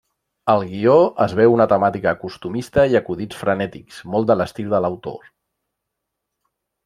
[0.51, 0.93] Al guió,
[1.25, 5.31] es veu una temàtica costumista i acudits frenètics, molt de l'estil de l'autor.